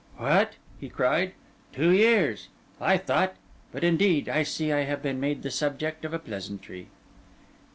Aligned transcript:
"What!" 0.17 0.53
cried 0.93 1.33
he, 1.69 1.77
"two 1.77 1.91
years! 1.91 2.47
I 2.81 2.97
thought—but 2.97 3.83
indeed 3.83 4.27
I 4.29 4.41
see 4.41 4.73
I 4.73 4.79
have 4.85 5.03
been 5.03 5.19
made 5.19 5.43
the 5.43 5.51
subject 5.51 6.05
of 6.05 6.11
a 6.15 6.17
pleasantry." 6.17 6.87